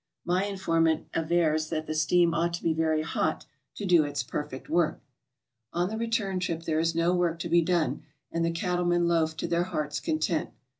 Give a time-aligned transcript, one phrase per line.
[0.25, 4.67] My informant avers that the steam ought to be very hot to do its perfect
[4.67, 4.99] work!
[5.73, 8.01] On the return trip there is no work to be done,
[8.31, 10.49] and the cattlemen loaf to their heart's content.